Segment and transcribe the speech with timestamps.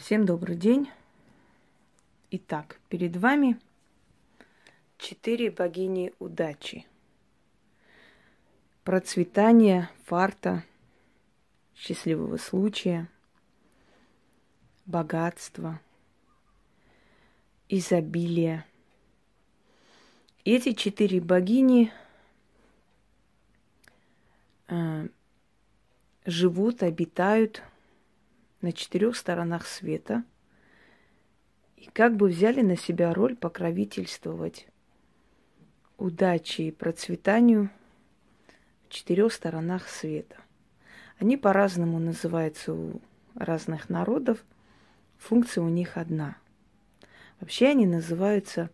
[0.00, 0.88] Всем добрый день.
[2.30, 3.60] Итак, перед вами
[4.96, 6.86] четыре богини удачи.
[8.82, 10.64] Процветания, фарта,
[11.76, 13.10] счастливого случая,
[14.86, 15.78] богатства,
[17.68, 18.64] изобилия.
[20.46, 21.92] Эти четыре богини
[24.68, 25.08] э,
[26.24, 27.62] живут, обитают
[28.60, 30.24] на четырех сторонах света
[31.76, 34.66] и как бы взяли на себя роль покровительствовать
[35.96, 37.70] удаче и процветанию
[38.86, 40.36] в четырех сторонах света.
[41.18, 43.00] Они по-разному называются у
[43.34, 44.42] разных народов.
[45.18, 46.36] Функция у них одна.
[47.40, 48.70] Вообще они называются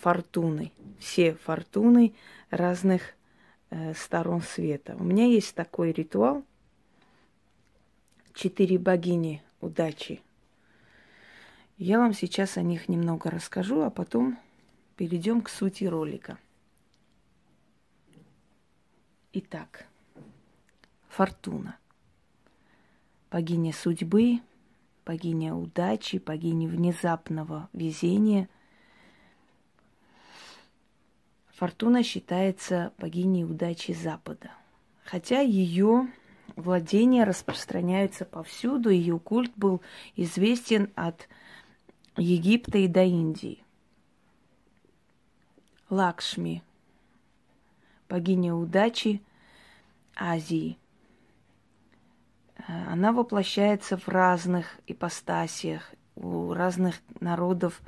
[0.00, 0.72] фортуной.
[0.98, 2.14] Все фортуны
[2.50, 3.02] разных
[3.70, 4.96] э, сторон света.
[4.98, 6.44] У меня есть такой ритуал–
[8.38, 10.22] четыре богини удачи.
[11.76, 14.38] Я вам сейчас о них немного расскажу, а потом
[14.96, 16.38] перейдем к сути ролика.
[19.32, 19.86] Итак,
[21.08, 21.76] Фортуна.
[23.28, 24.40] Богиня судьбы,
[25.04, 28.48] богиня удачи, богиня внезапного везения.
[31.48, 34.52] Фортуна считается богиней удачи Запада.
[35.02, 36.08] Хотя ее
[36.56, 38.90] владения распространяются повсюду.
[38.90, 39.80] Ее культ был
[40.16, 41.28] известен от
[42.16, 43.62] Египта и до Индии.
[45.90, 46.62] Лакшми,
[48.08, 49.22] богиня удачи
[50.14, 50.76] Азии.
[52.66, 57.80] Она воплощается в разных ипостасиях, у разных народов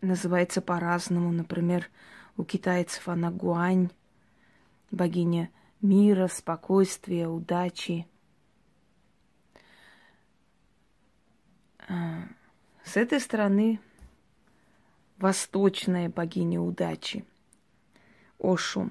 [0.00, 1.32] называется по-разному.
[1.32, 1.90] Например,
[2.36, 3.90] у китайцев она Гуань,
[4.90, 8.06] богиня мира, спокойствия, удачи.
[11.88, 12.22] А,
[12.84, 13.80] с этой стороны
[15.18, 17.24] восточная богиня удачи,
[18.38, 18.90] Ошу.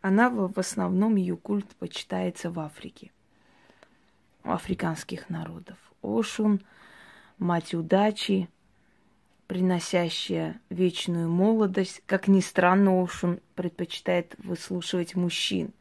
[0.00, 3.12] Она в основном ее культ почитается в Африке,
[4.44, 5.76] у африканских народов.
[6.02, 6.62] Ошун,
[7.38, 8.48] мать удачи–
[9.50, 12.04] приносящая вечную молодость.
[12.06, 15.72] Как ни странно, Ошун предпочитает выслушивать мужчин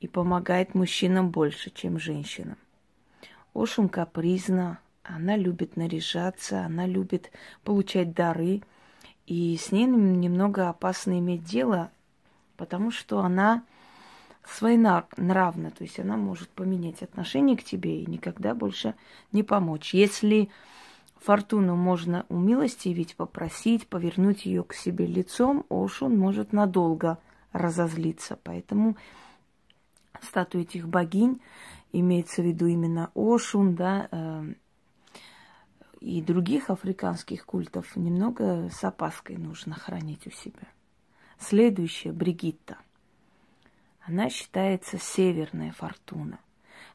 [0.00, 2.58] и помогает мужчинам больше, чем женщинам.
[3.54, 7.32] Ошун капризна, она любит наряжаться, она любит
[7.64, 8.60] получать дары,
[9.26, 11.90] и с ней немного опасно иметь дело,
[12.58, 13.62] потому что она
[14.44, 18.94] своенравна, то есть она может поменять отношение к тебе и никогда больше
[19.32, 19.94] не помочь.
[19.94, 20.50] Если
[21.24, 27.18] Фортуну можно умилостивить, попросить, повернуть ее к себе лицом, Ошун может надолго
[27.52, 28.38] разозлиться.
[28.42, 28.96] Поэтому
[30.20, 31.40] статуи этих богинь,
[31.92, 34.54] имеется в виду именно Ошун, да, э,
[36.00, 40.66] и других африканских культов немного с опаской нужно хранить у себя.
[41.38, 42.78] Следующая Бригитта.
[44.00, 46.40] Она считается северная фортуна.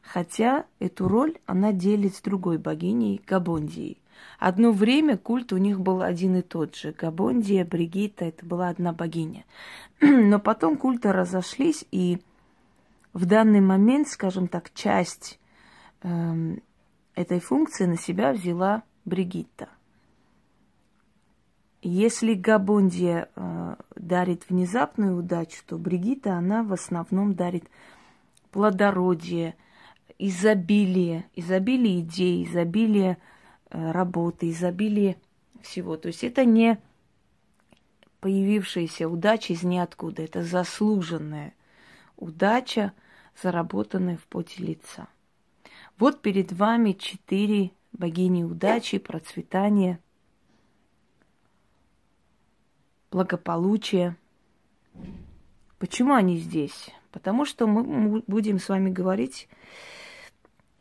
[0.02, 3.98] Хотя эту роль она делит с другой богиней Габондией.
[4.38, 6.92] Одно время культ у них был один и тот же.
[6.92, 9.44] Габондия, Бригитта, это была одна богиня.
[10.00, 12.20] Но потом культы разошлись, и
[13.12, 15.40] в данный момент, скажем так, часть
[16.02, 16.56] э,
[17.14, 19.68] этой функции на себя взяла Бригитта.
[21.82, 27.64] Если Габондия э, дарит внезапную удачу, то Бригитта, она в основном дарит
[28.50, 29.56] плодородие,
[30.18, 33.18] изобилие, изобилие идей, изобилие
[33.70, 35.18] работы, изобилие
[35.62, 35.96] всего.
[35.96, 36.78] То есть это не
[38.20, 41.54] появившаяся удача из ниоткуда, это заслуженная
[42.16, 42.92] удача,
[43.40, 45.08] заработанная в поте лица.
[45.98, 50.00] Вот перед вами четыре богини удачи, процветания,
[53.10, 54.16] благополучия.
[55.78, 56.90] Почему они здесь?
[57.12, 59.48] Потому что мы будем с вами говорить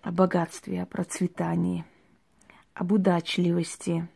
[0.01, 1.85] о богатстве, о процветании–
[2.77, 4.07] об удачливости,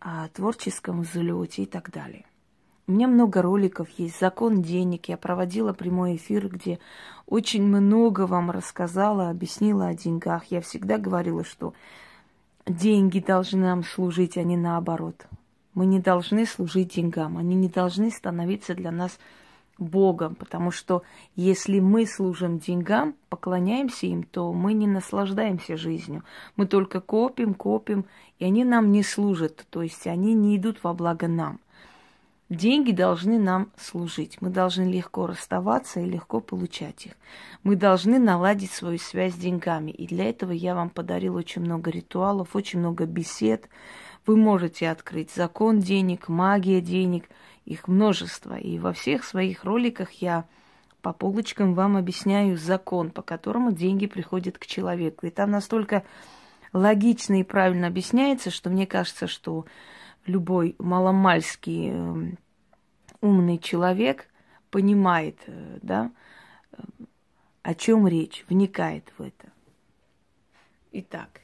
[0.00, 2.24] о творческом взлете и так далее.
[2.88, 5.08] У меня много роликов есть, закон денег.
[5.08, 6.80] Я проводила прямой эфир, где
[7.26, 10.46] очень много вам рассказала, объяснила о деньгах.
[10.46, 11.72] Я всегда говорила, что
[12.66, 15.26] деньги должны нам служить, а не наоборот.
[15.74, 19.18] Мы не должны служить деньгам, они не должны становиться для нас
[19.78, 21.02] Богом, потому что
[21.34, 26.24] если мы служим деньгам, поклоняемся им, то мы не наслаждаемся жизнью.
[26.56, 28.04] Мы только копим, копим,
[28.38, 31.60] и они нам не служат, то есть они не идут во благо нам.
[32.52, 34.42] Деньги должны нам служить.
[34.42, 37.12] Мы должны легко расставаться и легко получать их.
[37.62, 39.90] Мы должны наладить свою связь с деньгами.
[39.90, 43.70] И для этого я вам подарил очень много ритуалов, очень много бесед.
[44.26, 47.24] Вы можете открыть закон денег, магия денег,
[47.64, 48.56] их множество.
[48.56, 50.44] И во всех своих роликах я
[51.00, 55.26] по полочкам вам объясняю закон, по которому деньги приходят к человеку.
[55.26, 56.04] И там настолько
[56.72, 59.66] логично и правильно объясняется, что мне кажется, что
[60.26, 62.38] любой маломальский эм,
[63.20, 64.28] умный человек
[64.70, 66.12] понимает, э, да,
[66.72, 66.82] э,
[67.62, 69.52] о чем речь, вникает в это.
[70.92, 71.40] Итак,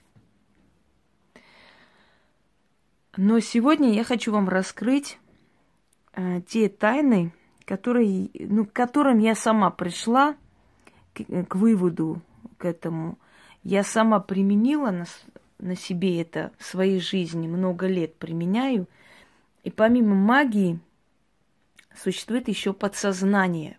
[3.16, 5.27] но сегодня я хочу вам раскрыть э,
[6.46, 7.32] те тайны,
[7.64, 10.36] которые, ну, к которым я сама пришла
[11.14, 12.22] к, к выводу
[12.56, 13.18] к этому.
[13.62, 15.04] Я сама применила на,
[15.58, 18.86] на себе это в своей жизни, много лет применяю.
[19.64, 20.78] И помимо магии
[21.94, 23.78] существует еще подсознание.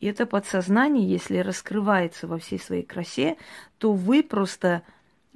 [0.00, 3.36] И это подсознание, если раскрывается во всей своей красе,
[3.78, 4.82] то вы просто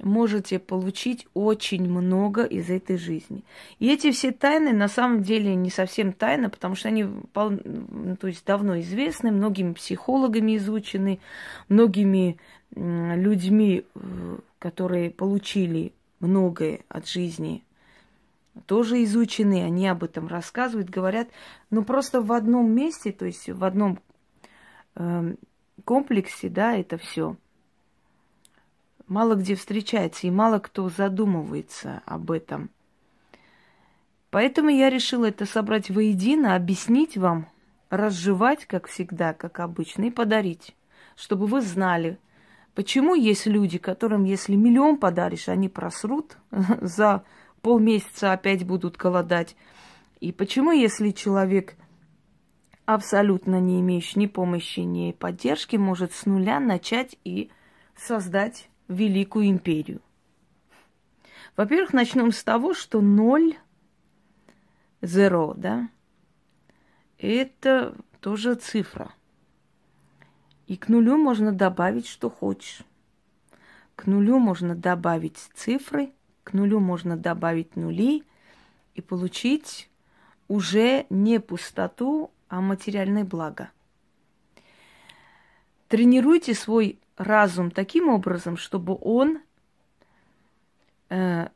[0.01, 3.43] можете получить очень много из этой жизни.
[3.79, 8.27] И эти все тайны на самом деле не совсем тайны, потому что они ну, то
[8.27, 11.19] есть давно известны, многими психологами изучены,
[11.67, 12.37] многими
[12.71, 17.63] людьми, э, которые получили многое от жизни,
[18.65, 21.29] тоже изучены, они об этом рассказывают, говорят,
[21.71, 23.99] но просто в одном месте, то есть в одном
[24.95, 25.35] э,
[25.83, 27.35] комплексе, да, это все–
[29.09, 32.69] мало где встречается, и мало кто задумывается об этом.
[34.31, 37.47] Поэтому я решила это собрать воедино, объяснить вам,
[37.89, 40.75] разжевать, как всегда, как обычно, и подарить,
[41.15, 42.19] чтобы вы знали,
[42.75, 46.37] почему есть люди, которым, если миллион подаришь, они просрут,
[46.81, 47.23] за
[47.61, 49.55] полмесяца опять будут голодать.
[50.19, 51.75] И почему, если человек
[52.85, 57.51] абсолютно не имеющий ни помощи, ни поддержки, может с нуля начать и
[57.95, 60.01] создать великую империю?
[61.55, 63.55] Во-первых, начнем с того, что ноль,
[65.01, 65.89] zero, да,
[67.17, 69.13] это тоже цифра.
[70.67, 72.81] И к нулю можно добавить, что хочешь.
[73.95, 76.11] К нулю можно добавить цифры,
[76.43, 78.23] к нулю можно добавить нули
[78.95, 79.89] и получить
[80.47, 83.71] уже не пустоту, а материальное благо.
[85.87, 89.39] Тренируйте свой разум таким образом, чтобы он
[91.09, 91.49] э,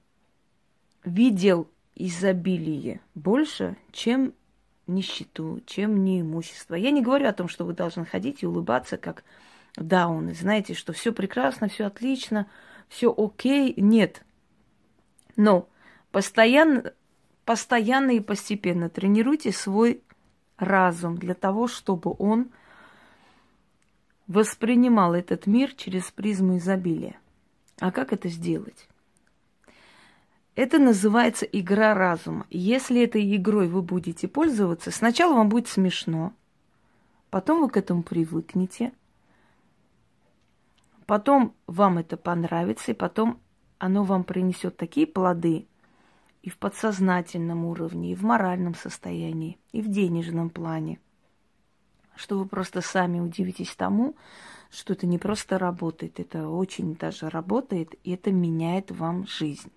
[1.03, 4.33] видел изобилие больше, чем
[4.87, 6.75] нищету, чем неимущество.
[6.75, 9.23] Я не говорю о том, что вы должны ходить и улыбаться, как
[9.77, 10.35] дауны.
[10.35, 12.47] Знаете, что все прекрасно, все отлично,
[12.89, 13.73] все окей.
[13.77, 14.25] Нет.
[15.37, 15.69] Но
[16.11, 16.93] постоянно,
[17.45, 20.03] постоянно и постепенно тренируйте свой
[20.57, 22.49] разум для того, чтобы он
[24.33, 27.15] воспринимал этот мир через призму изобилия.
[27.79, 28.87] А как это сделать?
[30.55, 32.45] Это называется игра разума.
[32.49, 36.33] Если этой игрой вы будете пользоваться, сначала вам будет смешно,
[37.29, 38.91] потом вы к этому привыкнете,
[41.05, 43.39] потом вам это понравится, и потом
[43.77, 45.67] оно вам принесет такие плоды
[46.41, 50.99] и в подсознательном уровне, и в моральном состоянии, и в денежном плане–
[52.15, 54.15] что вы просто сами удивитесь тому,
[54.71, 59.71] что это не просто работает, это очень даже работает, и это меняет вам жизнь.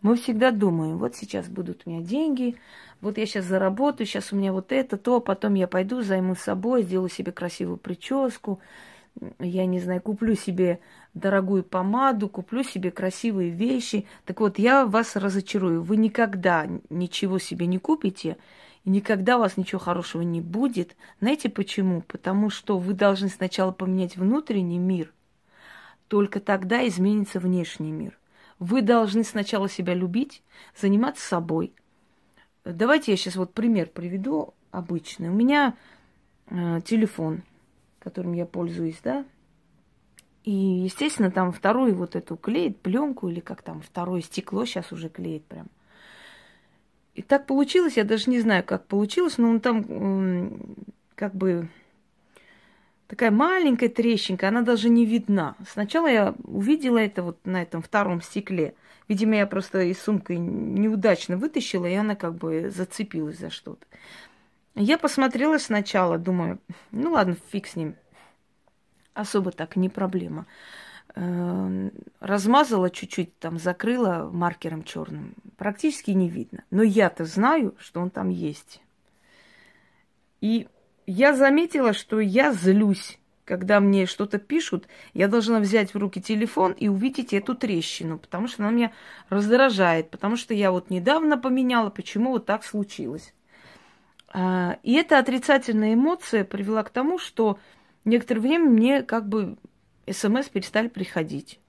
[0.00, 2.56] Мы всегда думаем, вот сейчас будут у меня деньги,
[3.00, 6.84] вот я сейчас заработаю, сейчас у меня вот это, то, потом я пойду, займусь собой,
[6.84, 8.60] сделаю себе красивую прическу,
[9.40, 10.80] я не знаю, куплю себе
[11.14, 14.06] дорогую помаду, куплю себе красивые вещи.
[14.24, 15.82] Так вот, я вас разочарую.
[15.82, 18.36] Вы никогда ничего себе не купите,
[18.88, 20.96] никогда у вас ничего хорошего не будет.
[21.20, 22.02] Знаете почему?
[22.02, 25.12] Потому что вы должны сначала поменять внутренний мир,
[26.08, 28.18] только тогда изменится внешний мир.
[28.58, 30.42] Вы должны сначала себя любить,
[30.76, 31.72] заниматься собой.
[32.64, 35.28] Давайте я сейчас вот пример приведу обычный.
[35.28, 35.74] У меня
[36.46, 37.42] э, телефон,
[38.00, 39.24] которым я пользуюсь, да,
[40.44, 45.10] и, естественно, там вторую вот эту клеит пленку или как там второе стекло сейчас уже
[45.10, 45.66] клеит прям.
[47.18, 50.76] И так получилось, я даже не знаю, как получилось, но он там
[51.16, 51.68] как бы
[53.08, 55.56] такая маленькая трещинка, она даже не видна.
[55.68, 58.74] Сначала я увидела это вот на этом втором стекле.
[59.08, 63.84] Видимо, я просто из сумки неудачно вытащила, и она как бы зацепилась за что-то.
[64.76, 66.60] Я посмотрела сначала, думаю,
[66.92, 67.96] ну ладно, фиг с ним.
[69.12, 70.46] Особо так, не проблема.
[71.18, 75.34] Э, размазала чуть-чуть, там закрыла маркером черным.
[75.56, 76.64] Практически не видно.
[76.70, 78.80] Но я-то знаю, что он там есть.
[80.40, 80.68] И
[81.06, 86.72] я заметила, что я злюсь когда мне что-то пишут, я должна взять в руки телефон
[86.72, 88.92] и увидеть эту трещину, потому что она меня
[89.30, 93.32] раздражает, потому что я вот недавно поменяла, почему вот так случилось.
[94.28, 97.58] А, и эта отрицательная эмоция привела к тому, что
[98.04, 99.56] некоторое время мне как бы
[100.12, 101.60] смс перестали приходить.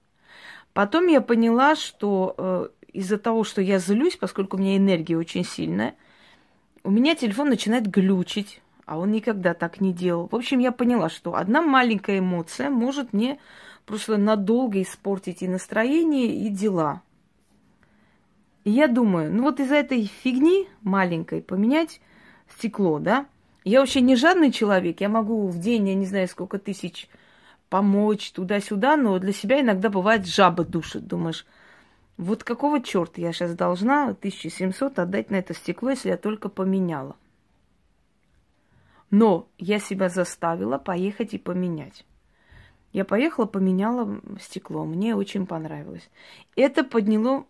[0.72, 5.44] Потом я поняла, что э, из-за того, что я злюсь, поскольку у меня энергия очень
[5.44, 5.94] сильная,
[6.84, 10.26] у меня телефон начинает глючить а он никогда так не делал.
[10.28, 13.38] В общем, я поняла, что одна маленькая эмоция может мне
[13.86, 17.00] просто надолго испортить и настроение, и дела.
[18.64, 22.00] И я думаю, ну вот из-за этой фигни маленькой поменять
[22.48, 23.26] стекло, да?
[23.62, 27.08] Я вообще не жадный человек, я могу в день, я не знаю, сколько тысяч
[27.70, 31.06] помочь туда-сюда, но для себя иногда бывает жаба душит.
[31.06, 31.46] Думаешь,
[32.18, 37.16] вот какого черта я сейчас должна 1700 отдать на это стекло, если я только поменяла?
[39.10, 42.04] Но я себя заставила поехать и поменять.
[42.92, 44.84] Я поехала, поменяла стекло.
[44.84, 46.10] Мне очень понравилось.
[46.56, 47.46] Это подняло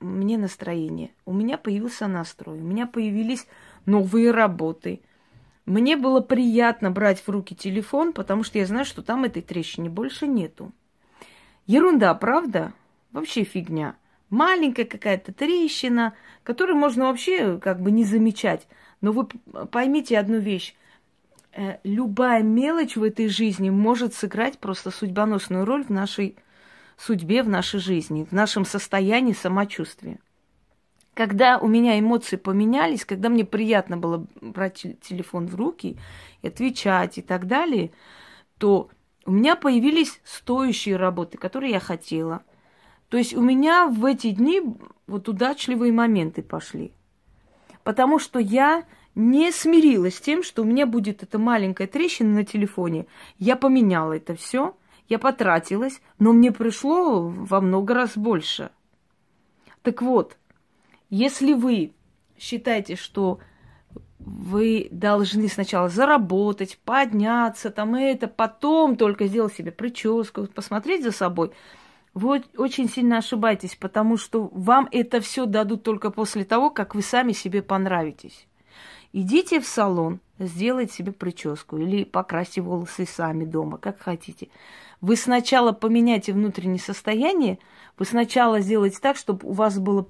[0.00, 1.10] мне настроение.
[1.24, 2.60] У меня появился настрой.
[2.60, 3.46] У меня появились
[3.86, 5.00] новые работы.
[5.66, 9.90] Мне было приятно брать в руки телефон, потому что я знаю, что там этой трещины
[9.90, 10.72] больше нету.
[11.66, 12.72] Ерунда, правда?
[13.10, 13.96] Вообще фигня.
[14.30, 18.68] Маленькая какая-то трещина, которую можно вообще как бы не замечать.
[19.00, 19.26] Но вы
[19.70, 20.76] поймите одну вещь.
[21.52, 26.36] Э, любая мелочь в этой жизни может сыграть просто судьбоносную роль в нашей
[26.96, 30.18] судьбе, в нашей жизни, в нашем состоянии самочувствия.
[31.16, 35.96] Когда у меня эмоции поменялись, когда мне приятно было брать телефон в руки,
[36.42, 37.90] отвечать и так далее,
[38.58, 38.90] то
[39.24, 42.42] у меня появились стоящие работы, которые я хотела.
[43.08, 44.60] То есть у меня в эти дни
[45.06, 46.92] вот удачливые моменты пошли.
[47.82, 52.44] Потому что я не смирилась с тем, что у меня будет эта маленькая трещина на
[52.44, 53.06] телефоне.
[53.38, 54.76] Я поменяла это все,
[55.08, 58.70] я потратилась, но мне пришло во много раз больше.
[59.80, 60.36] Так вот,
[61.10, 61.92] если вы
[62.38, 63.38] считаете, что
[64.18, 71.52] вы должны сначала заработать, подняться, там это, потом только сделать себе прическу, посмотреть за собой,
[72.14, 77.02] вы очень сильно ошибаетесь, потому что вам это все дадут только после того, как вы
[77.02, 78.46] сами себе понравитесь.
[79.12, 84.48] Идите в салон, сделайте себе прическу или покрасьте волосы сами дома, как хотите.
[85.00, 87.58] Вы сначала поменяйте внутреннее состояние,
[87.98, 90.08] вы сначала сделайте так, чтобы у вас было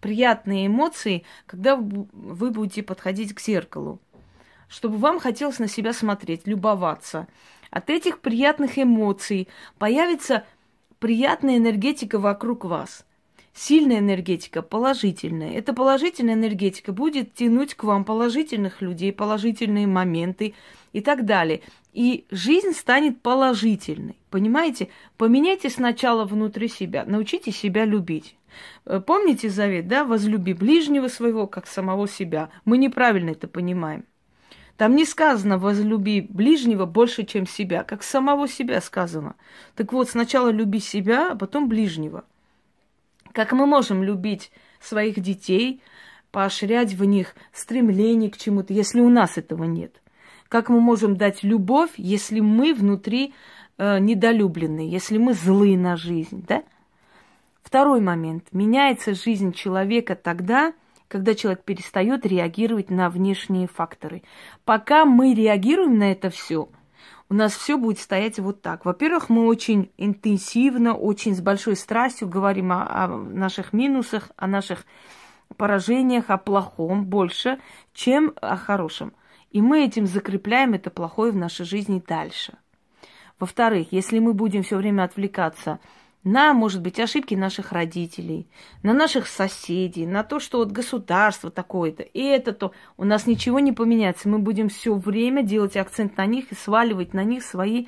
[0.00, 4.00] приятные эмоции, когда вы будете подходить к зеркалу,
[4.68, 7.26] чтобы вам хотелось на себя смотреть, любоваться.
[7.70, 10.44] От этих приятных эмоций появится
[10.98, 13.04] приятная энергетика вокруг вас
[13.58, 15.52] сильная энергетика, положительная.
[15.52, 20.54] Эта положительная энергетика будет тянуть к вам положительных людей, положительные моменты
[20.92, 21.60] и так далее.
[21.98, 24.16] И жизнь станет положительной.
[24.30, 24.88] Понимаете?
[25.16, 28.36] Поменяйте сначала внутри себя, научите себя любить.
[28.86, 30.04] Э, помните завет, да?
[30.04, 32.50] Возлюби ближнего своего, как самого себя.
[32.64, 34.04] Мы неправильно это понимаем.
[34.76, 39.34] Там не сказано возлюби ближнего больше, чем себя, как самого себя сказано.
[39.74, 42.24] Так вот, сначала люби себя, а потом ближнего–
[43.32, 44.50] как мы можем любить
[44.80, 45.82] своих детей,
[46.30, 50.00] поощрять в них стремление к чему-то, если у нас этого нет?
[50.48, 53.34] Как мы можем дать любовь, если мы внутри
[53.76, 56.62] э, недолюблены, если мы злые на жизнь, да?
[57.62, 58.46] Второй момент.
[58.52, 60.72] Меняется жизнь человека тогда,
[61.06, 64.22] когда человек перестает реагировать на внешние факторы.
[64.64, 66.68] Пока мы реагируем на это все,
[67.28, 68.86] у нас все будет стоять вот так.
[68.86, 74.86] Во-первых, мы очень интенсивно, очень с большой страстью говорим о, о наших минусах, о наших
[75.58, 77.58] поражениях, о плохом больше,
[77.92, 79.12] чем о хорошем.
[79.50, 82.54] И мы этим закрепляем это плохое в нашей жизни дальше.
[83.38, 85.78] Во-вторых, если мы будем все время отвлекаться
[86.24, 88.48] на, может быть, ошибки наших родителей,
[88.82, 93.60] на наших соседей, на то, что вот государство такое-то, и это то, у нас ничего
[93.60, 94.28] не поменяется.
[94.28, 97.86] Мы будем все время делать акцент на них и сваливать на них свои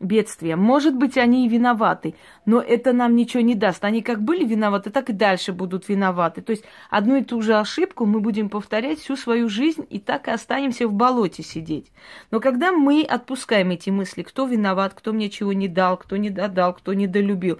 [0.00, 0.54] бедствия.
[0.56, 2.14] Может быть, они и виноваты,
[2.46, 3.84] но это нам ничего не даст.
[3.84, 6.40] Они как были виноваты, так и дальше будут виноваты.
[6.40, 10.28] То есть одну и ту же ошибку мы будем повторять всю свою жизнь и так
[10.28, 11.90] и останемся в болоте сидеть.
[12.30, 16.30] Но когда мы отпускаем эти мысли, кто виноват, кто мне чего не дал, кто не
[16.30, 17.58] додал, кто недолюбил,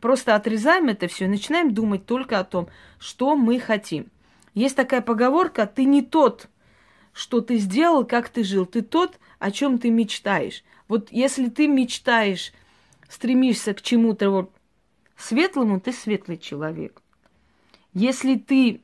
[0.00, 2.68] просто отрезаем это все и начинаем думать только о том,
[2.98, 4.06] что мы хотим.
[4.54, 6.48] Есть такая поговорка, ты не тот,
[7.12, 10.62] что ты сделал, как ты жил, ты тот, о чем ты мечтаешь.
[10.90, 12.52] Вот если ты мечтаешь
[13.08, 14.50] стремишься к чему-то вот
[15.16, 17.00] светлому, ты светлый человек.
[17.94, 18.82] Если ты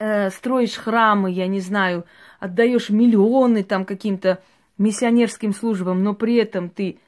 [0.00, 2.04] э, строишь храмы, я не знаю,
[2.40, 4.42] отдаешь миллионы там каким-то
[4.76, 6.98] миссионерским службам, но при этом ты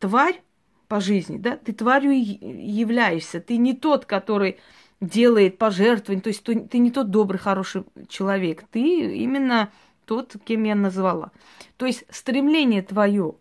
[0.00, 0.42] тварь
[0.88, 4.58] по жизни, да, ты тварью являешься, ты не тот, который
[5.00, 8.80] делает пожертвования, то есть ты не тот добрый, хороший человек, ты
[9.16, 9.70] именно
[10.08, 11.30] тот, кем я назвала.
[11.76, 13.34] То есть стремление твое,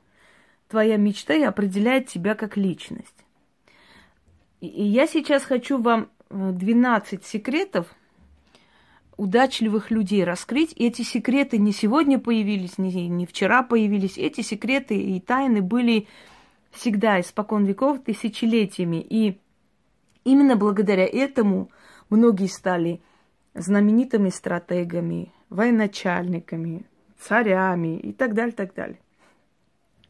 [0.68, 3.16] твоя мечта и определяет тебя как личность.
[4.60, 7.88] И я сейчас хочу вам 12 э, секретов
[9.16, 10.74] удачливых людей раскрыть.
[10.76, 14.18] Эти секреты не сегодня появились, не, не вчера появились.
[14.18, 16.08] Эти секреты и тайны были
[16.72, 19.06] всегда, испокон веков, тысячелетиями.
[19.10, 19.40] И
[20.26, 21.72] именно благодаря этому
[22.10, 23.02] многие стали
[23.54, 26.86] знаменитыми стратегами, военачальниками,
[27.18, 29.00] царями и так далее, так далее.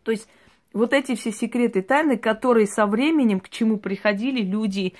[0.04, 0.28] То есть
[0.74, 4.94] вот эти все секреты тайны, которые со временем к чему приходили люди,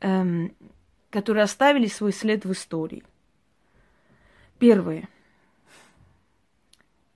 [0.00, 0.54] эм,
[1.10, 3.04] которые оставили свой след в истории.
[4.58, 5.08] Первое.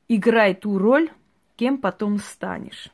[0.08, 1.10] Играй ту роль,
[1.56, 2.90] кем потом станешь.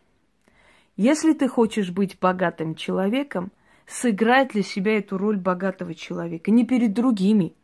[0.96, 3.50] Если ты хочешь быть богатым человеком,
[3.86, 6.50] сыграй для себя эту роль богатого человека.
[6.50, 7.54] Не перед другими.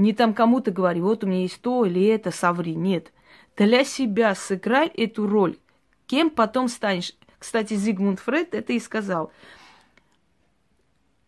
[0.00, 2.74] Не там кому-то говори, вот у меня есть то или это, соври.
[2.74, 3.12] Нет.
[3.54, 5.58] Для себя сыграй эту роль.
[6.06, 7.12] Кем потом станешь?
[7.38, 9.30] Кстати, Зигмунд Фред это и сказал.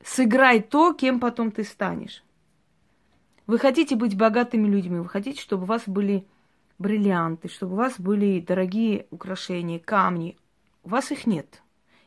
[0.03, 2.25] Сыграй то, кем потом ты станешь.
[3.47, 6.27] Вы хотите быть богатыми людьми, вы хотите, чтобы у вас были
[6.79, 10.39] бриллианты, чтобы у вас были дорогие украшения, камни.
[10.83, 11.63] У вас их нет.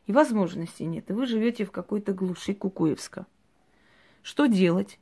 [0.07, 1.11] И возможностей нет.
[1.11, 3.27] И вы живете в какой-то глуши Кукуевска.
[4.23, 4.97] Что делать?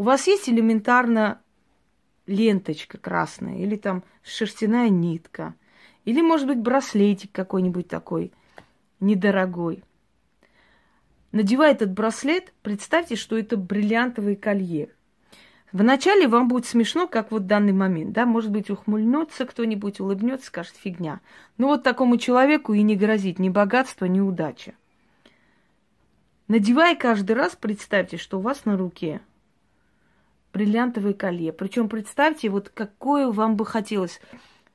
[0.00, 1.42] У вас есть элементарно
[2.26, 5.54] ленточка красная, или там шерстяная нитка,
[6.06, 8.32] или, может быть, браслетик какой-нибудь такой
[9.00, 9.84] недорогой.
[11.32, 14.88] Надевая этот браслет, представьте, что это бриллиантовое колье.
[15.70, 20.46] Вначале вам будет смешно, как вот в данный момент, да, может быть, ухмыльнется кто-нибудь, улыбнется,
[20.46, 21.20] скажет фигня.
[21.58, 24.72] Но вот такому человеку и не грозит ни богатство, ни удача.
[26.48, 29.20] Надевая каждый раз, представьте, что у вас на руке
[30.52, 31.52] бриллиантовое колье.
[31.52, 34.20] Причем представьте, вот какое вам бы хотелось.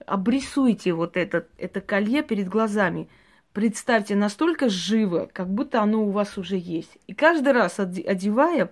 [0.05, 3.09] Обрисуйте вот это, это колье перед глазами–
[3.55, 6.97] представьте, настолько живо, как будто оно у вас уже есть.
[7.07, 8.71] И каждый раз одевая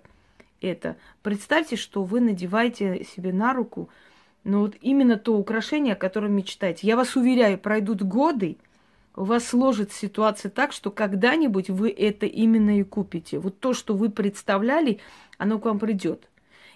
[0.60, 3.90] это, представьте, что вы надеваете себе на руку,
[4.44, 6.86] ну вот именно то украшение, о котором мечтаете.
[6.86, 8.58] Я вас уверяю, пройдут годы,
[9.16, 13.40] у вас сложится ситуация так, что когда-нибудь вы это именно и купите.
[13.40, 15.00] Вот то, что вы представляли,
[15.38, 16.28] оно к вам придет.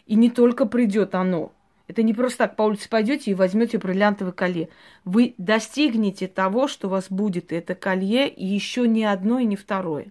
[0.07, 1.51] И не только придет оно,
[1.87, 4.69] это не просто так по улице пойдете и возьмете бриллиантовое колье.
[5.05, 9.55] Вы достигнете того, что у вас будет это колье, и еще не одно и не
[9.55, 10.07] второе.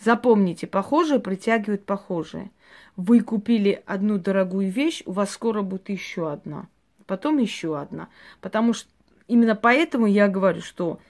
[0.00, 2.50] Запомните, похожее притягивает похожее.
[2.96, 6.68] Вы купили одну дорогую вещь, у вас скоро будет еще одна.
[7.06, 8.08] Потом еще одна.
[8.40, 8.88] Потому что
[9.26, 11.00] именно поэтому я говорю, что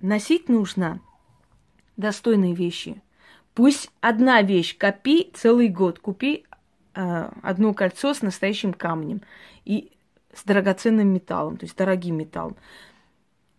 [0.00, 1.00] носить нужно
[1.96, 3.02] достойные вещи.
[3.54, 6.44] Пусть одна вещь копи целый год, купи
[6.94, 9.22] одно кольцо с настоящим камнем
[9.64, 9.92] и
[10.34, 12.56] с драгоценным металлом, то есть дорогим металлом.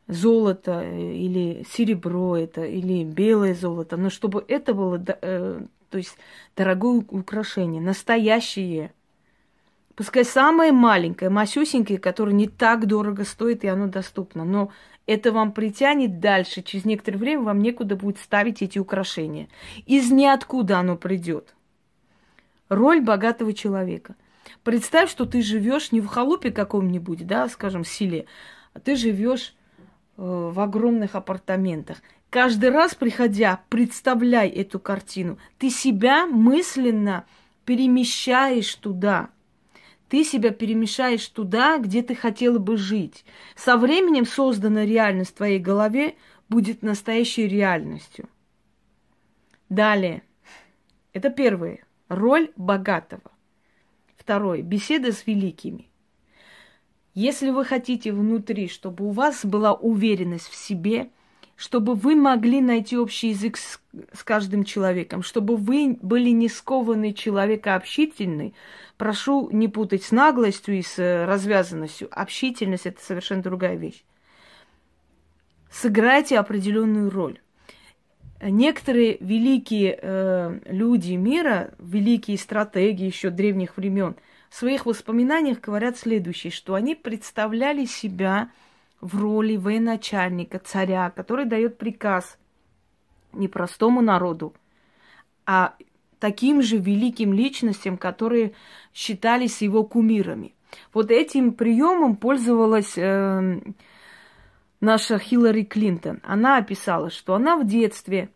[0.08, 6.18] Золото э, или серебро это, или белое золото, но чтобы это было, э, то есть
[6.56, 8.92] дорогое украшение, настоящее.
[9.96, 14.46] Пускай самое маленькое, масюсенькое, которое не так дорого стоит, и оно доступно.
[14.46, 14.72] Но
[15.06, 16.64] это вам притянет дальше.
[16.64, 19.50] Через некоторое время вам некуда будет ставить эти украшения.
[19.86, 21.54] Из ниоткуда оно придет
[22.70, 24.16] роль богатого человека.
[24.64, 28.26] Представь, что ты живешь не в халупе каком-нибудь, да, скажем, селе,
[28.74, 29.56] а ты живешь
[30.18, 31.98] э, в огромных апартаментах.
[32.30, 35.40] Каждый раз, приходя, представляй эту картину.
[35.58, 37.26] Ты себя мысленно
[37.66, 39.30] перемещаешь туда.
[40.10, 43.26] Ты себя перемещаешь туда, где ты хотела бы жить.
[43.56, 46.16] Со временем созданная реальность в твоей голове
[46.50, 48.28] будет настоящей реальностью.
[49.70, 50.24] Далее.
[51.14, 51.84] Это первое.
[52.10, 53.32] Роль богатого.
[54.18, 54.64] Второе.
[54.64, 55.88] Беседа с великими.
[57.14, 61.10] Если вы хотите внутри, чтобы у вас была уверенность в себе,
[61.56, 63.80] чтобы вы могли найти общий язык с,
[64.14, 68.56] с каждым человеком, чтобы вы были не скованный человек, а общительный,
[68.98, 72.08] прошу не путать с наглостью и с э, развязанностью.
[72.12, 74.04] Общительность– это совершенно другая вещь.
[75.70, 77.40] Сыграйте определенную роль
[78.42, 84.16] некоторые великие э, люди мира, великие стратеги еще древних времен,
[84.50, 88.50] в своих воспоминаниях говорят следующее, что они представляли себя
[89.02, 92.38] в роли военачальника, царя, который дает приказ
[93.32, 94.54] не простому народу,
[95.46, 95.76] а
[96.20, 98.54] таким же великим личностям, которые
[98.94, 100.54] считались его кумирами.
[100.94, 103.60] Вот этим приемом пользовалась э,
[104.82, 106.20] наша Хиллари Клинтон.
[106.24, 108.30] Она описала, что она в детстве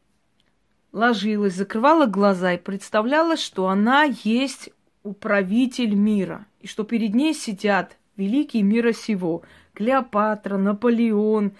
[0.92, 4.70] ложилась, закрывала глаза и представляла, что она есть
[5.04, 11.54] управитель мира, и что перед ней сидят великие мира сего, Клеопатра, Наполеон,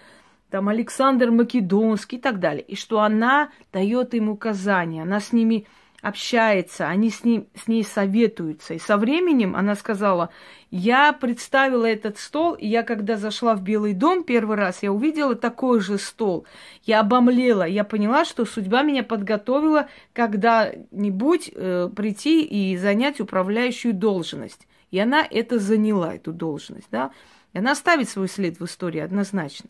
[0.50, 5.66] там Александр Македонский и так далее, и что она дает им указания, она с ними
[6.04, 8.74] общается, они с, ним, с ней советуются.
[8.74, 10.30] И со временем она сказала,
[10.70, 15.34] я представила этот стол, и я когда зашла в Белый дом первый раз, я увидела
[15.34, 16.46] такой же стол.
[16.84, 24.68] Я обомлела, я поняла, что судьба меня подготовила когда-нибудь э, прийти и занять управляющую должность.
[24.92, 27.12] И она это заняла, эту должность, да.
[27.54, 29.70] И она оставит свой след в истории однозначно.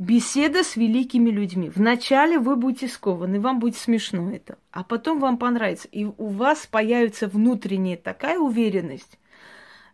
[0.00, 1.68] Беседа с великими людьми.
[1.68, 5.88] Вначале вы будете скованы, вам будет смешно это, а потом вам понравится.
[5.88, 9.18] И у вас появится внутренняя такая уверенность,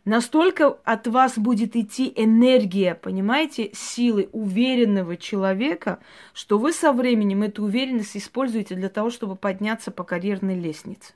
[0.04, 5.98] настолько от вас будет идти энергия, понимаете, силы уверенного человека,
[6.34, 11.14] что вы со временем эту уверенность используете для того, чтобы подняться по карьерной лестнице.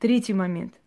[0.00, 0.74] Третий момент–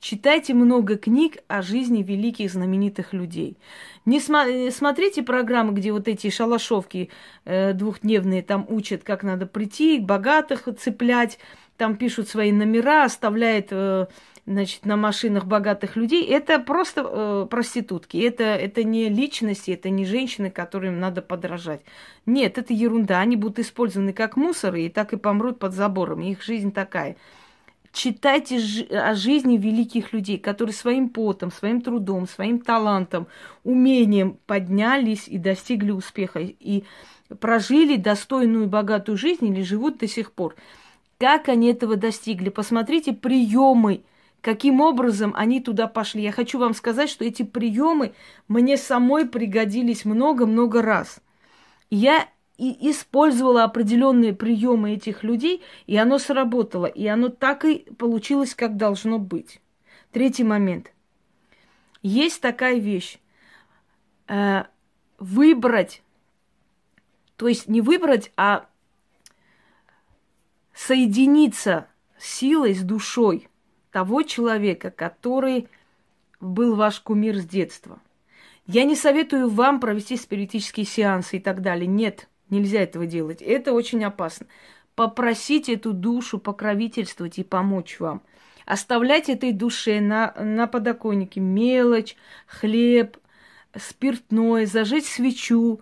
[0.00, 3.58] Читайте много книг о жизни великих знаменитых людей.
[4.06, 7.10] Не см- смотрите программы, где вот эти шалашовки
[7.44, 11.38] э, двухдневные там учат, как надо прийти, богатых цеплять,
[11.76, 14.06] там пишут свои номера, оставляют э,
[14.46, 16.26] значит, на машинах богатых людей.
[16.26, 18.16] Это просто э, проститутки.
[18.16, 21.82] Это, это не личности, это не женщины, которым надо подражать.
[22.24, 23.20] Нет, это ерунда.
[23.20, 26.22] Они будут использованы как мусоры и так и помрут под забором.
[26.22, 27.16] Их жизнь такая–
[27.92, 28.58] Читайте
[28.90, 33.26] о жизни великих людей, которые своим потом, своим трудом, своим талантом,
[33.64, 36.84] умением поднялись и достигли успеха, и
[37.40, 40.54] прожили достойную богатую жизнь или живут до сих пор.
[41.18, 42.48] Как они этого достигли?
[42.48, 44.02] Посмотрите приемы,
[44.40, 46.22] каким образом они туда пошли.
[46.22, 48.14] Я хочу вам сказать, что эти приемы
[48.48, 51.20] мне самой пригодились много-много раз.
[51.90, 52.28] Я
[52.60, 58.76] и использовала определенные приемы этих людей, и оно сработало, и оно так и получилось, как
[58.76, 59.62] должно быть.
[60.12, 60.92] Третий момент.
[62.02, 63.18] Есть такая вещь.
[64.28, 64.64] Э,
[65.18, 66.02] выбрать,
[67.36, 68.66] то есть не выбрать, а
[70.74, 73.48] соединиться силой, с душой
[73.90, 75.66] того человека, который
[76.40, 78.00] был ваш кумир с детства.
[78.66, 81.86] Я не советую вам провести спиритические сеансы и так далее.
[81.86, 82.29] Нет.
[82.50, 83.40] Нельзя этого делать.
[83.40, 84.46] Это очень опасно.
[84.94, 88.22] Попросить эту душу покровительствовать и помочь вам.
[88.66, 93.16] Оставлять этой душе на, на подоконнике мелочь, хлеб,
[93.76, 95.80] спиртное, зажечь свечу,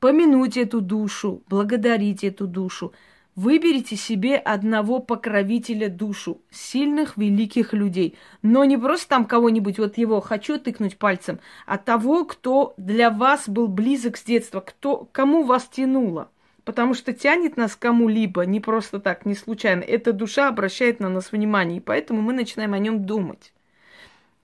[0.00, 2.92] помянуть эту душу, благодарить эту душу–
[3.40, 8.18] Выберите себе одного покровителя душу, сильных, великих людей.
[8.42, 13.48] Но не просто там кого-нибудь, вот его хочу тыкнуть пальцем, а того, кто для вас
[13.48, 16.28] был близок с детства, кто, кому вас тянуло.
[16.64, 19.84] Потому что тянет нас кому-либо, не просто так, не случайно.
[19.84, 23.54] Эта душа обращает на нас внимание, и поэтому мы начинаем о нем думать.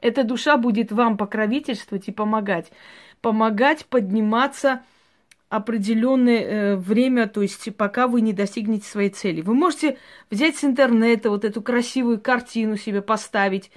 [0.01, 2.73] Эта душа будет вам покровительствовать и помогать.
[3.21, 4.81] Помогать подниматься–
[5.49, 9.43] определенное э, время, то есть пока вы не достигнете своей цели.
[9.43, 9.99] Вы можете
[10.31, 13.71] взять с интернета вот эту красивую картину себе поставить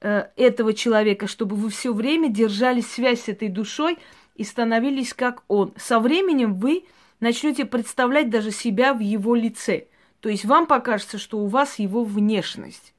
[0.00, 3.98] э, этого человека, чтобы вы все время держали связь с этой душой
[4.36, 5.74] и становились как он.
[5.76, 6.84] Со временем вы
[7.18, 9.86] начнете представлять даже себя в его лице.
[10.20, 12.94] То есть вам покажется, что у вас его внешность.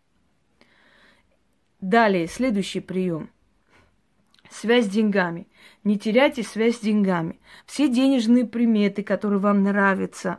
[1.79, 3.29] Далее, следующий прием.
[4.49, 5.47] Связь с деньгами.
[5.83, 7.39] Не теряйте связь с деньгами.
[7.65, 10.37] Все денежные приметы, которые вам нравятся,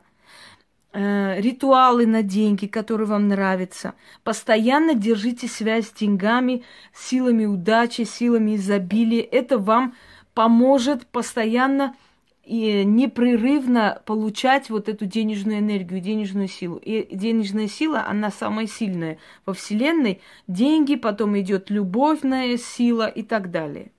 [0.92, 3.94] э, ритуалы на деньги, которые вам нравятся.
[4.22, 6.62] Постоянно держите связь с деньгами,
[6.94, 9.22] силами удачи, силами изобилия.
[9.22, 9.94] Это вам
[10.33, 11.96] поможет постоянно
[12.44, 16.76] и непрерывно получать вот эту денежную энергию, денежную силу.
[16.76, 20.20] И денежная сила, она самая сильная во Вселенной.
[20.46, 23.90] Деньги, потом идет любовная сила и так далее.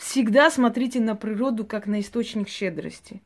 [0.00, 3.20] Всегда смотрите на природу как на источник щедрости.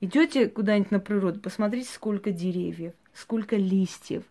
[0.00, 4.22] Идете куда-нибудь на природу, посмотрите, сколько деревьев, сколько листьев,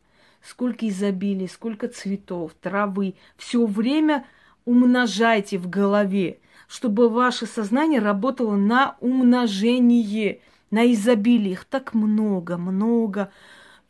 [0.42, 3.16] сколько изобилия, сколько цветов, травы.
[3.36, 4.26] Все время
[4.64, 10.40] умножайте в голове, чтобы ваше сознание работало на умножение,
[10.72, 11.52] на изобилие.
[11.52, 13.30] Их так много, много,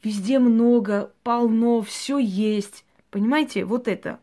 [0.02, 2.86] везде много, полно, все есть.
[3.12, 4.20] Понимаете, вот это.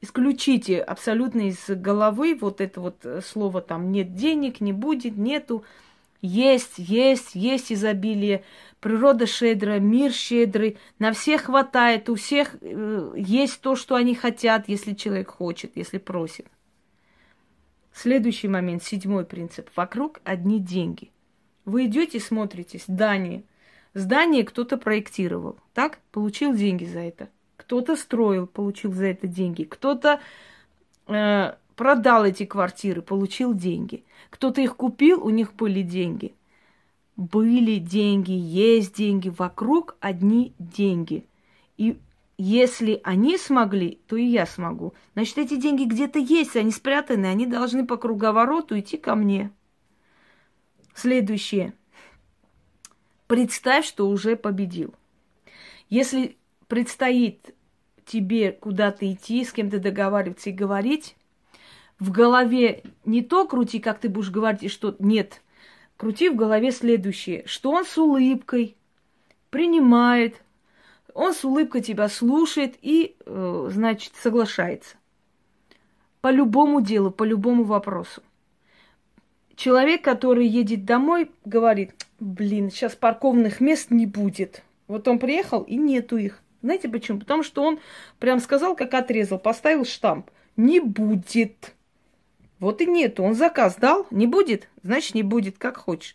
[0.00, 5.64] Исключите абсолютно из головы вот это вот э, слово там нет денег, не будет, нету.
[6.20, 8.42] Есть, есть, есть изобилие.
[8.80, 14.68] Природа щедрая, мир щедрый, на всех хватает, у всех э, есть то, что они хотят,
[14.68, 16.46] если человек хочет, если просит.
[17.92, 19.70] Следующий момент, седьмой принцип.
[19.74, 21.10] Вокруг одни деньги.
[21.64, 23.42] Вы идете, смотрите, здание.
[23.94, 25.98] Здание кто-то проектировал, так?
[26.12, 27.28] Получил деньги за это.
[27.58, 29.64] Кто-то строил, получил за это деньги.
[29.64, 30.20] Кто-то
[31.08, 34.04] э, продал эти квартиры, получил деньги.
[34.30, 36.34] Кто-то их купил, у них были деньги.
[37.16, 41.26] Были деньги, есть деньги, вокруг одни деньги.
[41.76, 41.98] И
[42.38, 44.94] если они смогли, то и я смогу.
[45.14, 49.50] Значит, эти деньги где-то есть, они спрятаны, они должны по круговороту идти ко мне.
[50.94, 51.74] Следующее.
[53.26, 54.94] Представь, что уже победил.
[55.90, 56.36] Если
[56.68, 57.54] предстоит
[58.06, 61.16] тебе куда-то идти, с кем-то договариваться и говорить,
[61.98, 65.42] в голове не то крути, как ты будешь говорить, и что нет.
[65.96, 68.76] Крути в голове следующее, что он с улыбкой
[69.50, 70.42] принимает,
[71.12, 74.96] он с улыбкой тебя слушает и, э, значит, соглашается.
[76.20, 78.22] По любому делу, по любому вопросу.
[79.56, 84.62] Человек, который едет домой, говорит, блин, сейчас парковных мест не будет.
[84.86, 86.40] Вот он приехал, и нету их.
[86.62, 87.20] Знаете почему?
[87.20, 87.78] Потому что он
[88.18, 90.30] прям сказал, как отрезал, поставил штамп.
[90.56, 91.74] Не будет.
[92.58, 93.22] Вот и нету.
[93.22, 96.14] Он заказ дал, не будет, значит не будет, как хочешь.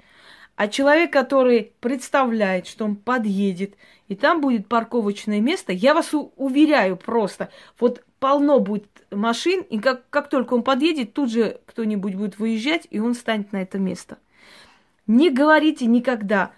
[0.56, 3.75] А человек, который представляет, что он подъедет,
[4.08, 10.08] и там будет парковочное место, я вас уверяю просто, вот полно будет машин, и как,
[10.10, 14.19] как только он подъедет, тут же кто-нибудь будет выезжать, и он станет на это место.
[15.08, 16.51] Не говорите никогда,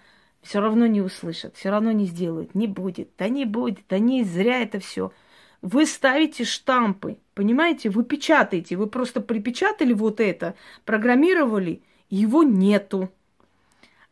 [0.46, 4.22] все равно не услышат, все равно не сделают, не будет, да не будет, да не
[4.22, 5.12] зря это все.
[5.60, 10.54] Вы ставите штампы, понимаете, вы печатаете, вы просто припечатали вот это,
[10.84, 13.10] программировали, его нету.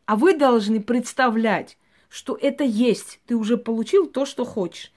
[0.05, 1.77] А вы должны представлять,
[2.09, 3.21] что это есть.
[3.25, 4.91] Ты уже получил то, что хочешь.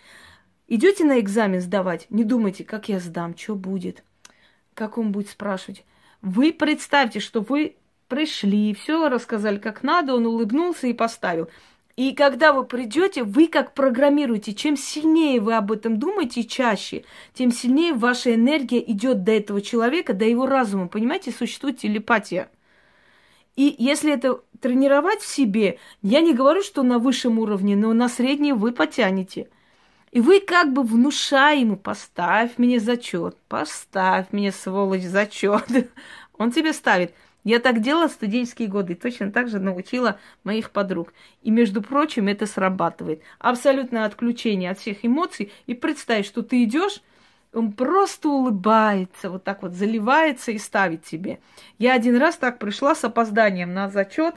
[0.66, 4.02] Идете на экзамен сдавать, не думайте, как я сдам, что будет,
[4.74, 5.84] как он будет спрашивать.
[6.20, 7.76] Вы представьте, что вы
[8.08, 11.48] пришли, все рассказали как надо, он улыбнулся и поставил.
[11.96, 17.50] И когда вы придете, вы как программируете, чем сильнее вы об этом думаете чаще, тем
[17.50, 20.86] сильнее ваша энергия идет до этого человека, до его разума.
[20.86, 22.50] Понимаете, существует телепатия.
[23.56, 28.08] И если это тренировать в себе, я не говорю, что на высшем уровне, но на
[28.08, 29.48] средний вы потянете.
[30.12, 35.66] И вы как бы внушаете ему, поставь мне зачет, поставь мне, сволочь, зачет.
[36.38, 37.12] Он тебе ставит.
[37.48, 41.14] Я так делала в студенческие годы, точно так же научила моих подруг.
[41.40, 43.22] И, между прочим, это срабатывает.
[43.38, 45.50] Абсолютное отключение от всех эмоций.
[45.64, 47.00] И представь, что ты идешь,
[47.54, 51.40] он просто улыбается, вот так вот заливается и ставит тебе.
[51.78, 54.34] Я один раз так пришла с опозданием на зачет,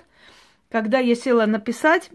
[0.70, 2.12] когда я села написать,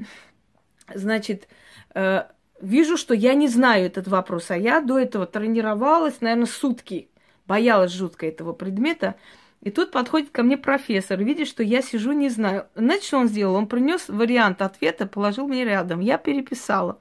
[0.94, 1.46] значит,
[1.94, 2.22] э,
[2.58, 7.10] вижу, что я не знаю этот вопрос, а я до этого тренировалась, наверное, сутки,
[7.46, 9.16] боялась жутко этого предмета.
[9.62, 12.66] И тут подходит ко мне профессор, видит, что я сижу, не знаю.
[12.74, 13.54] Знаете, что он сделал?
[13.56, 16.00] Он принес вариант ответа, положил мне рядом.
[16.00, 17.00] Я переписала.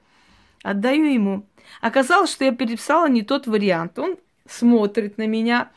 [0.62, 1.46] Отдаю ему.
[1.80, 3.98] Оказалось, что я переписала не тот вариант.
[3.98, 4.16] Он
[4.48, 5.70] смотрит на меня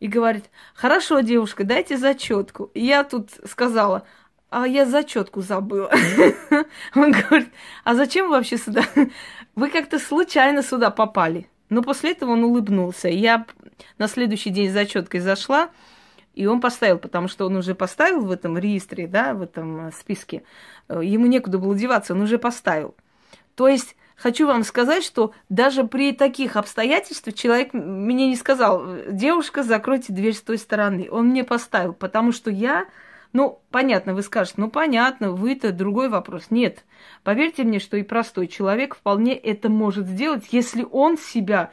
[0.00, 2.70] и говорит, хорошо, девушка, дайте зачетку.
[2.74, 4.06] И я тут сказала,
[4.50, 5.90] а я зачетку забыла.
[6.94, 7.50] Он говорит,
[7.84, 8.84] а зачем вы вообще сюда?
[9.54, 11.48] Вы как-то случайно сюда попали.
[11.68, 13.08] Но после этого он улыбнулся.
[13.08, 13.44] Я
[13.98, 15.70] на следующий день зачеткой зашла,
[16.36, 20.44] и он поставил, потому что он уже поставил в этом реестре, да, в этом списке.
[20.88, 22.94] Ему некуда было деваться, он уже поставил.
[23.54, 29.62] То есть хочу вам сказать, что даже при таких обстоятельствах человек мне не сказал, девушка,
[29.62, 31.08] закройте дверь с той стороны.
[31.10, 32.84] Он мне поставил, потому что я,
[33.32, 36.48] ну, понятно, вы скажете, ну, понятно, вы-то другой вопрос.
[36.50, 36.84] Нет,
[37.24, 41.70] поверьте мне, что и простой человек вполне это может сделать, если он себя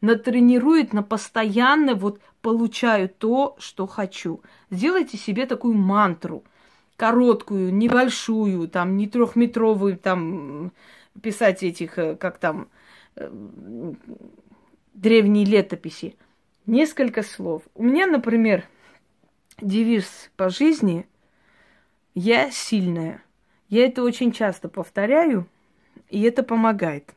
[0.00, 4.42] натренирует на постоянно вот получаю то, что хочу.
[4.70, 6.44] Сделайте себе такую мантру,
[6.96, 10.72] короткую, небольшую, там, не трехметровую, там,
[11.22, 12.68] писать этих, э, как там,
[13.16, 13.30] э,
[14.94, 16.16] древние летописи.
[16.66, 17.62] Несколько слов.
[17.74, 18.64] У меня, например,
[19.60, 21.06] девиз по жизни
[22.14, 23.22] «Я сильная».
[23.68, 25.46] Я это очень часто повторяю,
[26.08, 27.14] и это помогает.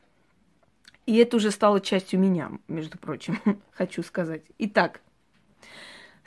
[1.05, 3.39] И это уже стало частью меня, между прочим,
[3.71, 4.43] хочу сказать.
[4.59, 5.01] Итак,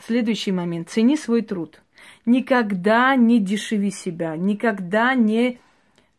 [0.04, 0.90] следующий момент.
[0.90, 1.82] Цени свой труд.
[2.24, 5.58] Никогда не дешеви себя, никогда не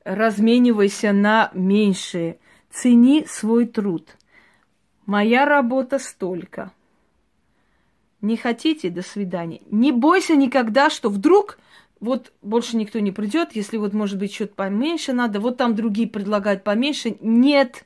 [0.04, 2.40] разменивайся на меньшее.
[2.72, 4.16] Цени свой труд.
[5.06, 6.72] Моя работа столько.
[8.22, 8.90] Не хотите?
[8.90, 9.62] До свидания.
[9.70, 11.60] Не бойся никогда, что вдруг
[12.00, 16.08] вот больше никто не придет, если вот, может быть, что-то поменьше надо, вот там другие
[16.08, 17.18] предлагают поменьше.
[17.22, 17.86] Нет.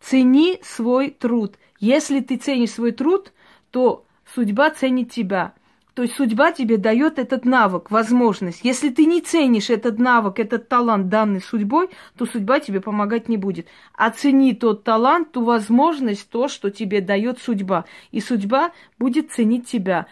[0.00, 1.56] Цени свой труд.
[1.80, 3.32] Если ты ценишь свой труд,
[3.70, 4.04] то
[4.34, 5.54] судьба ценит тебя.
[5.94, 8.60] То есть судьба тебе дает этот навык, возможность.
[8.62, 13.36] Если ты не ценишь этот навык, этот талант, данный судьбой, то судьба тебе помогать не
[13.36, 13.66] будет.
[13.94, 17.84] Оцени тот талант, ту возможность, то, что тебе дает судьба.
[18.12, 20.06] И судьба будет ценить тебя.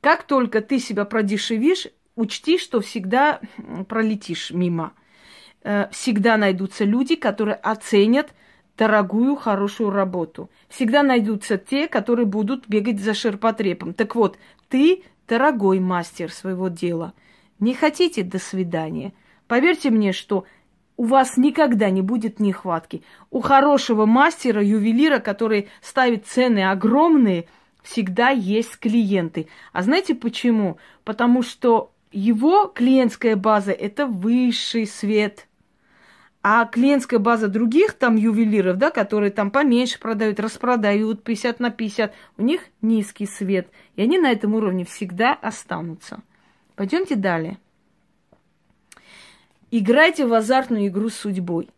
[0.00, 3.40] Как только ты себя продешевишь, учти, что всегда
[3.88, 4.92] пролетишь мимо.
[5.64, 8.32] Э, всегда найдутся люди, которые оценят
[8.76, 10.50] дорогую, хорошую работу.
[10.68, 13.94] Всегда найдутся те, которые будут бегать за ширпотребом.
[13.94, 17.12] Так вот, ты дорогой мастер своего дела.
[17.58, 19.12] Не хотите до свидания?
[19.46, 20.46] Поверьте мне, что
[20.96, 23.02] у вас никогда не будет нехватки.
[23.30, 27.46] У хорошего мастера, ювелира, который ставит цены огромные,
[27.82, 29.48] всегда есть клиенты.
[29.72, 30.78] А знаете почему?
[31.04, 35.46] Потому что его клиентская база– это высший свет–
[36.42, 42.12] а клиентская база других там ювелиров, да, которые там поменьше продают, распродают 50 на 50,
[42.36, 43.68] у них низкий свет.
[43.94, 46.20] И они на этом уровне всегда останутся.
[46.74, 47.58] Пойдемте далее.
[49.70, 51.70] Играйте в азартную игру с судьбой.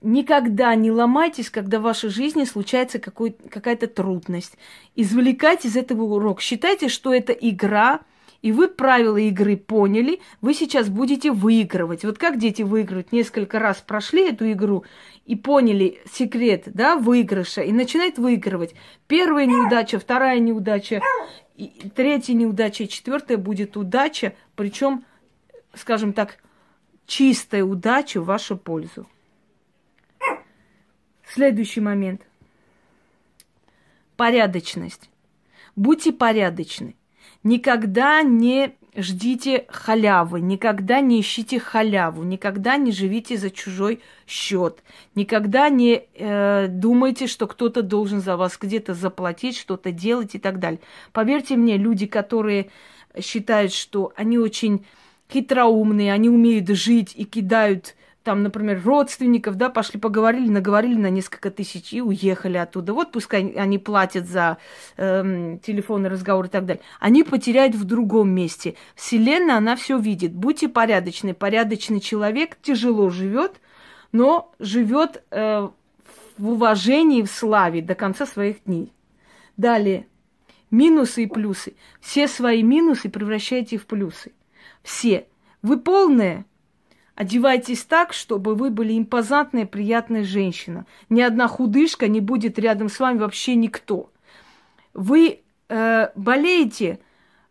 [0.00, 4.56] Никогда не ломайтесь, когда в вашей жизни случается какая-то трудность.
[4.94, 6.40] Извлекайте из этого урок.
[6.40, 8.00] Считайте, что это игра–
[8.42, 12.04] и вы правила игры поняли, вы сейчас будете выигрывать.
[12.04, 14.84] Вот как дети выигрывают, несколько раз прошли эту игру
[15.24, 18.74] и поняли секрет, да, выигрыша, и начинают выигрывать.
[19.06, 21.00] Первая неудача, вторая неудача,
[21.94, 25.04] третья неудача, четвертая будет удача, причем,
[25.74, 26.38] скажем так,
[27.06, 29.06] чистая удача в вашу пользу.
[31.28, 32.22] Следующий момент.
[34.16, 35.10] Порядочность.
[35.74, 36.96] Будьте порядочны.
[37.46, 44.82] Никогда не ждите халявы, никогда не ищите халяву, никогда не живите за чужой счет,
[45.14, 50.58] никогда не э, думайте, что кто-то должен за вас где-то заплатить, что-то делать и так
[50.58, 50.80] далее.
[51.12, 52.70] Поверьте мне, люди, которые
[53.20, 54.84] считают, что они очень
[55.32, 57.94] хитроумные, они умеют жить и кидают
[58.26, 62.92] там, например, родственников, да, пошли поговорили, наговорили на несколько тысяч и уехали оттуда.
[62.92, 64.56] Вот пускай они платят за
[64.96, 66.82] эм, телефонный разговор и так далее.
[66.98, 68.74] Они потеряют в другом месте.
[68.96, 70.32] Вселенная, она все видит.
[70.32, 71.34] Будьте порядочны.
[71.34, 73.60] Порядочный человек тяжело живет,
[74.10, 75.68] но живет э,
[76.36, 78.92] в уважении, в славе до конца своих дней.
[79.56, 80.08] Далее.
[80.72, 81.76] Минусы и плюсы.
[82.00, 84.32] Все свои минусы превращайте в плюсы.
[84.82, 85.28] Все.
[85.62, 86.44] Вы полные,
[87.16, 90.84] Одевайтесь так, чтобы вы были импозантная, приятная женщина.
[91.08, 94.10] Ни одна худышка не будет рядом с вами вообще никто.
[94.92, 97.00] Вы э, болеете,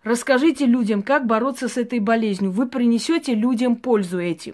[0.03, 2.51] расскажите людям, как бороться с этой болезнью.
[2.51, 4.53] Вы принесете людям пользу этим.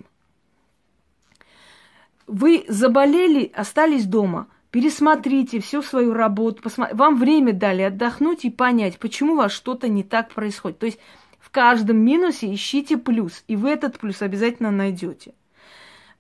[2.25, 4.47] Вы заболели, остались дома.
[4.71, 6.63] Пересмотрите всю свою работу.
[6.63, 6.95] Посмотри.
[6.95, 10.79] Вам время дали отдохнуть и понять, почему у вас что-то не так происходит.
[10.79, 10.99] То есть
[11.51, 15.33] каждом минусе ищите плюс, и вы этот плюс обязательно найдете.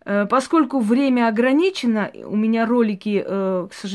[0.05, 3.89] Э, поскольку время ограничено, у меня ролики, э, к сожалению,